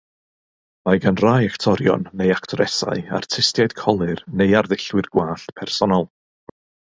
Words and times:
Mae 0.87 1.01
gan 1.01 1.19
rai 1.23 1.41
actorion 1.49 2.07
neu 2.21 2.31
actoresau 2.37 3.03
artistiaid 3.19 3.77
colur 3.83 4.25
neu 4.41 4.57
arddullwyr 4.61 5.11
gwallt 5.17 5.55
personol. 5.61 6.09